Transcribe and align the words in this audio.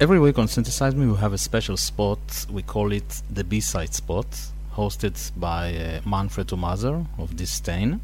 Every 0.00 0.18
week 0.18 0.38
on 0.38 0.48
Synthesize 0.48 0.94
Me, 0.96 1.06
we 1.06 1.16
have 1.16 1.32
a 1.32 1.38
special 1.38 1.76
spot. 1.76 2.18
We 2.50 2.62
call 2.62 2.92
it 2.92 3.22
the 3.30 3.44
B-side 3.44 3.94
spot, 3.94 4.26
hosted 4.74 5.16
by 5.36 5.74
uh, 5.76 6.00
Manfred 6.08 6.48
Thomaser 6.48 7.06
of 7.18 7.36
Disdain. 7.36 8.00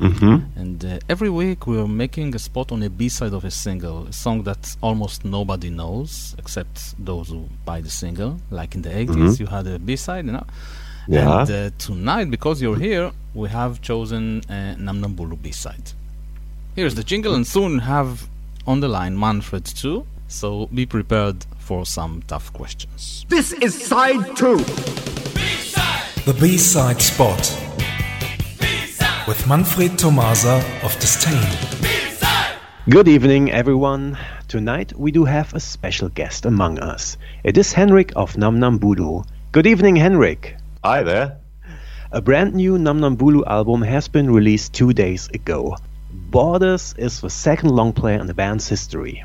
Mm-hmm. 0.00 0.36
And 0.60 0.84
uh, 0.84 0.98
every 1.08 1.30
week 1.30 1.66
we're 1.66 1.86
making 1.88 2.34
a 2.34 2.38
spot 2.38 2.72
on 2.72 2.82
a 2.82 2.90
B-side 2.90 3.32
of 3.32 3.44
a 3.44 3.50
single, 3.50 4.06
a 4.06 4.12
song 4.12 4.44
that 4.44 4.76
almost 4.80 5.24
nobody 5.24 5.70
knows 5.70 6.34
except 6.38 6.94
those 7.04 7.28
who 7.28 7.48
buy 7.64 7.80
the 7.80 7.90
single. 7.90 8.38
Like 8.50 8.74
in 8.76 8.82
the 8.82 8.90
80s, 8.90 9.14
Mhm. 9.16 9.40
you 9.40 9.46
had 9.46 9.66
a 9.66 9.78
B-side, 9.78 10.26
you 10.26 10.32
know. 10.32 10.46
Yeah. 11.08 11.40
And 11.40 11.50
uh, 11.50 11.70
tonight, 11.78 12.30
because 12.30 12.62
you're 12.62 12.78
here, 12.78 13.10
we 13.34 13.48
have 13.48 13.82
chosen 13.82 14.42
uh, 14.48 14.76
Namnambulu 14.78 15.40
B-side. 15.42 15.92
Here's 16.76 16.94
the 16.94 17.04
jingle, 17.04 17.34
and 17.34 17.46
soon 17.46 17.80
have 17.80 18.28
on 18.66 18.80
the 18.80 18.88
line 18.88 19.18
Manfred 19.18 19.64
too. 19.64 20.06
So 20.34 20.66
be 20.66 20.84
prepared 20.84 21.46
for 21.58 21.86
some 21.86 22.20
tough 22.26 22.52
questions. 22.52 23.24
This 23.28 23.52
is 23.52 23.72
side 23.72 24.36
two. 24.36 24.56
The 26.26 26.36
B-side 26.40 27.00
spot 27.00 27.38
with 29.28 29.46
Manfred 29.46 29.92
Thomaser 29.92 30.60
of 30.82 30.92
Disdain. 30.98 31.46
Good 32.90 33.06
evening, 33.06 33.52
everyone. 33.52 34.18
Tonight 34.48 34.92
we 34.98 35.12
do 35.12 35.24
have 35.24 35.54
a 35.54 35.60
special 35.60 36.08
guest 36.08 36.46
among 36.46 36.80
us. 36.80 37.16
It 37.44 37.56
is 37.56 37.72
Henrik 37.72 38.12
of 38.16 38.36
Nam 38.36 38.58
Nam 38.58 38.80
Bulu. 38.80 39.24
Good 39.52 39.68
evening, 39.68 39.94
Henrik. 39.94 40.56
Hi 40.82 41.04
there. 41.04 41.38
A 42.10 42.20
brand 42.20 42.54
new 42.54 42.76
Nam 42.76 42.98
Nam 42.98 43.16
Bulu 43.16 43.46
album 43.46 43.82
has 43.82 44.08
been 44.08 44.28
released 44.28 44.72
two 44.72 44.92
days 44.92 45.28
ago. 45.28 45.76
Borders 46.10 46.92
is 46.98 47.20
the 47.20 47.30
second 47.30 47.70
long 47.70 47.92
play 47.92 48.14
in 48.16 48.26
the 48.26 48.34
band's 48.34 48.68
history. 48.68 49.24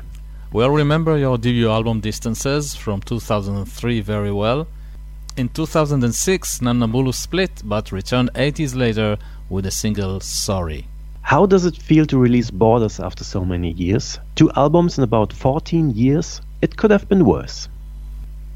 Well, 0.52 0.70
remember 0.70 1.16
your 1.16 1.38
debut 1.38 1.70
album 1.70 2.00
Distances 2.00 2.74
from 2.74 3.02
2003 3.02 4.00
very 4.00 4.32
well. 4.32 4.66
In 5.36 5.48
2006, 5.48 6.58
Namnambulu 6.58 7.14
split 7.14 7.62
but 7.64 7.92
returned 7.92 8.30
80s 8.34 8.74
later 8.74 9.16
with 9.48 9.62
the 9.62 9.70
single 9.70 10.18
Sorry. 10.18 10.88
How 11.22 11.46
does 11.46 11.66
it 11.66 11.76
feel 11.76 12.04
to 12.06 12.18
release 12.18 12.50
Borders 12.50 12.98
after 12.98 13.22
so 13.22 13.44
many 13.44 13.70
years? 13.74 14.18
Two 14.34 14.50
albums 14.56 14.98
in 14.98 15.04
about 15.04 15.32
14 15.32 15.90
years? 15.90 16.40
It 16.60 16.76
could 16.76 16.90
have 16.90 17.08
been 17.08 17.24
worse. 17.24 17.68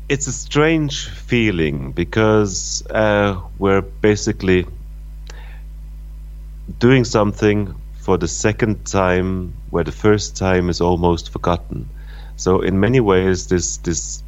It's 0.09 0.27
a 0.27 0.33
strange 0.33 1.09
feeling 1.09 1.93
because 1.93 2.85
uh, 2.91 3.41
we're 3.61 3.83
basically 3.83 4.67
doing 6.81 7.05
something 7.05 7.73
for 8.05 8.19
the 8.19 8.29
second 8.29 8.85
time 8.85 9.55
where 9.71 9.83
the 9.83 9.91
first 9.93 10.37
time 10.37 10.69
is 10.69 10.83
almost 10.83 11.31
forgotten. 11.31 11.89
So 12.37 12.61
in 12.61 12.79
many 12.79 13.01
ways, 13.01 13.47
this 13.47 13.79
this 13.79 14.23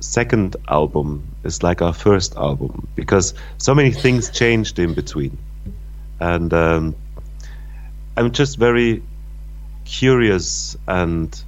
second 0.00 0.56
album 0.68 1.28
is 1.44 1.62
like 1.62 1.80
our 1.80 1.92
first 1.92 2.34
album 2.34 2.88
because 2.96 3.34
so 3.58 3.72
many 3.72 3.92
things 3.92 4.30
changed 4.40 4.80
in 4.80 4.94
between, 4.94 5.38
and 6.18 6.52
um, 6.52 6.96
I'm 8.16 8.32
just 8.32 8.58
very 8.58 9.02
curious 9.84 10.76
and 10.88 11.44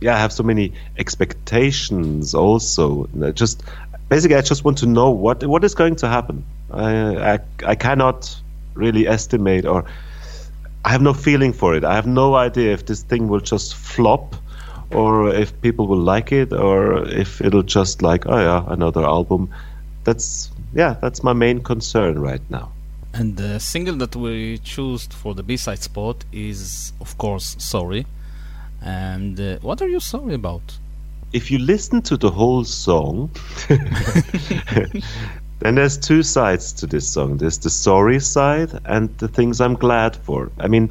yeah, 0.00 0.14
I 0.14 0.18
have 0.18 0.32
so 0.32 0.44
many 0.44 0.74
expectations 0.96 2.34
also. 2.34 3.08
I 3.20 3.32
Just 3.32 3.64
basically, 4.08 4.36
I 4.36 4.42
just 4.42 4.64
want 4.64 4.78
to 4.78 4.86
know 4.86 5.10
what 5.10 5.42
what 5.44 5.64
is 5.64 5.74
going 5.74 5.96
to 5.96 6.08
happen. 6.08 6.44
I 6.70 7.34
I, 7.34 7.38
I 7.66 7.74
cannot 7.74 8.40
really 8.74 9.08
estimate 9.08 9.66
or 9.66 9.84
I 10.88 10.90
have 10.90 11.02
no 11.02 11.12
feeling 11.12 11.52
for 11.52 11.74
it. 11.74 11.84
I 11.84 11.94
have 11.96 12.06
no 12.06 12.34
idea 12.34 12.72
if 12.72 12.86
this 12.86 13.02
thing 13.02 13.28
will 13.28 13.40
just 13.40 13.74
flop 13.74 14.34
or 14.90 15.28
if 15.34 15.52
people 15.60 15.86
will 15.86 16.00
like 16.00 16.32
it 16.32 16.50
or 16.50 17.06
if 17.06 17.42
it'll 17.42 17.62
just 17.62 18.00
like 18.00 18.24
oh 18.26 18.38
yeah 18.38 18.64
another 18.68 19.04
album. 19.04 19.50
That's 20.04 20.50
yeah, 20.74 20.96
that's 21.02 21.22
my 21.22 21.34
main 21.34 21.60
concern 21.62 22.18
right 22.18 22.40
now. 22.48 22.72
And 23.12 23.36
the 23.36 23.60
single 23.60 23.96
that 23.96 24.16
we 24.16 24.56
chose 24.64 25.04
for 25.08 25.34
the 25.34 25.42
B-side 25.42 25.82
spot 25.82 26.24
is, 26.32 26.94
of 27.02 27.18
course, 27.18 27.56
Sorry. 27.58 28.06
And 28.80 29.38
uh, 29.38 29.58
what 29.60 29.82
are 29.82 29.88
you 29.88 30.00
sorry 30.00 30.32
about? 30.32 30.78
if 31.32 31.50
you 31.50 31.58
listen 31.58 32.00
to 32.02 32.16
the 32.16 32.30
whole 32.30 32.64
song, 32.64 33.30
then 35.60 35.74
there's 35.74 35.98
two 35.98 36.22
sides 36.22 36.72
to 36.74 36.86
this 36.86 37.08
song. 37.08 37.38
There's 37.38 37.58
the 37.58 37.70
sorry 37.70 38.20
side 38.20 38.78
and 38.84 39.16
the 39.18 39.28
things 39.28 39.60
I'm 39.60 39.74
glad 39.74 40.14
for. 40.14 40.50
I 40.58 40.68
mean, 40.68 40.90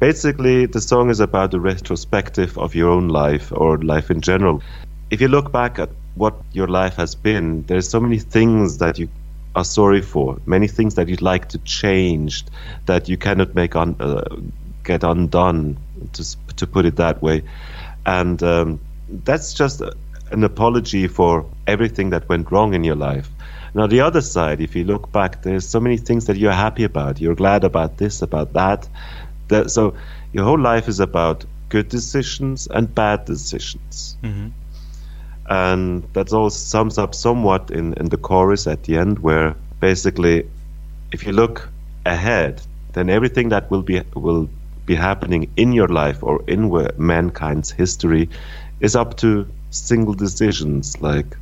basically, 0.00 0.66
the 0.66 0.80
song 0.80 1.10
is 1.10 1.20
about 1.20 1.50
the 1.50 1.60
retrospective 1.60 2.56
of 2.56 2.74
your 2.74 2.90
own 2.90 3.08
life 3.08 3.52
or 3.52 3.78
life 3.78 4.10
in 4.10 4.20
general. 4.22 4.62
If 5.10 5.20
you 5.20 5.28
look 5.28 5.52
back 5.52 5.78
at 5.78 5.90
what 6.14 6.34
your 6.52 6.66
life 6.66 6.96
has 6.96 7.14
been, 7.14 7.62
there's 7.66 7.88
so 7.88 8.00
many 8.00 8.18
things 8.18 8.78
that 8.78 8.98
you 8.98 9.08
are 9.54 9.64
sorry 9.64 10.02
for, 10.02 10.38
many 10.46 10.66
things 10.66 10.94
that 10.94 11.08
you'd 11.08 11.22
like 11.22 11.48
to 11.50 11.58
change, 11.58 12.44
that 12.86 13.08
you 13.08 13.16
cannot 13.16 13.54
make 13.54 13.76
un- 13.76 13.96
uh, 14.00 14.36
get 14.82 15.04
undone, 15.04 15.76
to, 16.12 16.36
to 16.56 16.66
put 16.66 16.86
it 16.86 16.96
that 16.96 17.22
way. 17.22 17.42
And 18.04 18.42
um, 18.42 18.80
that's 19.08 19.54
just 19.54 19.82
an 20.30 20.44
apology 20.44 21.06
for 21.06 21.46
everything 21.66 22.10
that 22.10 22.28
went 22.28 22.50
wrong 22.50 22.74
in 22.74 22.84
your 22.84 22.96
life. 22.96 23.30
Now, 23.76 23.86
the 23.86 24.00
other 24.00 24.22
side, 24.22 24.62
if 24.62 24.74
you 24.74 24.84
look 24.84 25.12
back, 25.12 25.42
there's 25.42 25.68
so 25.68 25.80
many 25.80 25.98
things 25.98 26.24
that 26.24 26.38
you're 26.38 26.50
happy 26.50 26.84
about. 26.84 27.20
You're 27.20 27.34
glad 27.34 27.62
about 27.62 27.98
this, 27.98 28.22
about 28.22 28.54
that. 28.54 28.88
that 29.48 29.70
so, 29.70 29.94
your 30.32 30.44
whole 30.44 30.58
life 30.58 30.88
is 30.88 30.98
about 30.98 31.44
good 31.68 31.90
decisions 31.90 32.66
and 32.68 32.92
bad 32.94 33.26
decisions. 33.26 34.16
Mhm. 34.22 34.52
And 35.50 36.04
that 36.14 36.32
all 36.32 36.48
sums 36.48 36.96
up 36.96 37.14
somewhat 37.14 37.70
in, 37.70 37.92
in 37.92 38.08
the 38.08 38.16
chorus 38.16 38.66
at 38.66 38.84
the 38.84 38.96
end, 38.96 39.18
where 39.18 39.54
basically, 39.78 40.46
if 41.12 41.26
you 41.26 41.32
look 41.32 41.68
ahead, 42.06 42.62
then 42.94 43.10
everything 43.10 43.50
that 43.50 43.70
will 43.70 43.82
be 43.82 44.00
will 44.14 44.48
be 44.86 44.94
happening 44.94 45.50
in 45.56 45.72
your 45.72 45.88
life 45.88 46.22
or 46.22 46.42
in 46.46 46.70
mankind's 46.96 47.72
history 47.72 48.30
is 48.80 48.96
up 48.96 49.18
to 49.18 49.46
single 49.70 50.14
decisions. 50.14 51.02
Like, 51.02 51.36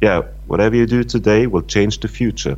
yeah, 0.00 0.22
whatever 0.46 0.76
you 0.76 0.86
do 0.86 1.04
today 1.04 1.46
will 1.46 1.62
change 1.62 2.00
the 2.00 2.08
future, 2.08 2.56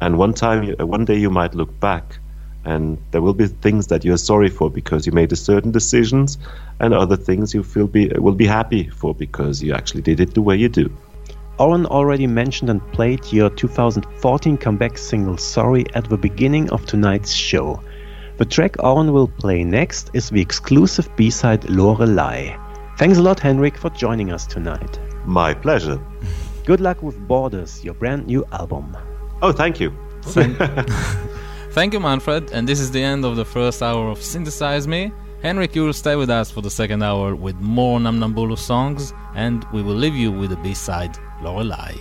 and 0.00 0.18
one 0.18 0.34
time, 0.34 0.74
uh, 0.78 0.86
one 0.86 1.04
day, 1.04 1.16
you 1.16 1.30
might 1.30 1.54
look 1.54 1.78
back, 1.80 2.18
and 2.64 2.98
there 3.10 3.22
will 3.22 3.34
be 3.34 3.46
things 3.46 3.86
that 3.86 4.04
you're 4.04 4.18
sorry 4.18 4.50
for 4.50 4.70
because 4.70 5.06
you 5.06 5.12
made 5.12 5.32
a 5.32 5.36
certain 5.36 5.72
decisions, 5.72 6.38
and 6.80 6.92
other 6.92 7.16
things 7.16 7.54
you 7.54 7.62
feel 7.62 7.86
be 7.86 8.12
uh, 8.12 8.20
will 8.20 8.34
be 8.34 8.46
happy 8.46 8.88
for 8.88 9.14
because 9.14 9.62
you 9.62 9.72
actually 9.72 10.02
did 10.02 10.20
it 10.20 10.34
the 10.34 10.42
way 10.42 10.56
you 10.56 10.68
do. 10.68 10.90
Oren 11.58 11.86
already 11.86 12.26
mentioned 12.26 12.68
and 12.68 12.82
played 12.92 13.32
your 13.32 13.48
2014 13.48 14.58
comeback 14.58 14.98
single 14.98 15.38
Sorry 15.38 15.86
at 15.94 16.06
the 16.10 16.18
beginning 16.18 16.68
of 16.70 16.84
tonight's 16.84 17.32
show. 17.32 17.80
The 18.36 18.44
track 18.44 18.76
Oren 18.84 19.14
will 19.14 19.28
play 19.28 19.64
next 19.64 20.10
is 20.12 20.28
the 20.28 20.42
exclusive 20.42 21.08
B-side 21.16 21.70
Lorelei. 21.70 22.54
Thanks 22.98 23.16
a 23.16 23.22
lot, 23.22 23.40
Henrik, 23.40 23.78
for 23.78 23.88
joining 23.90 24.30
us 24.32 24.46
tonight. 24.46 25.00
My 25.24 25.54
pleasure. 25.54 25.98
Good 26.66 26.80
luck 26.80 27.00
with 27.00 27.16
Borders, 27.28 27.84
your 27.84 27.94
brand 27.94 28.26
new 28.26 28.44
album. 28.50 28.96
Oh, 29.40 29.52
thank 29.52 29.78
you. 29.78 29.96
Thank, 30.22 30.58
Thank 31.70 31.92
you, 31.92 32.00
Manfred. 32.00 32.50
And 32.50 32.68
this 32.68 32.80
is 32.80 32.90
the 32.90 33.00
end 33.00 33.24
of 33.24 33.36
the 33.36 33.44
first 33.44 33.84
hour 33.84 34.08
of 34.08 34.20
Synthesize 34.20 34.88
Me. 34.88 35.12
Henrik, 35.42 35.76
you 35.76 35.84
will 35.84 35.92
stay 35.92 36.16
with 36.16 36.28
us 36.28 36.50
for 36.50 36.62
the 36.62 36.70
second 36.70 37.04
hour 37.04 37.36
with 37.36 37.54
more 37.60 38.00
Namnambulu 38.00 38.58
songs, 38.58 39.14
and 39.36 39.64
we 39.72 39.80
will 39.80 39.94
leave 39.94 40.16
you 40.16 40.32
with 40.32 40.50
the 40.50 40.56
B-side, 40.56 41.16
Lorelei. 41.40 41.92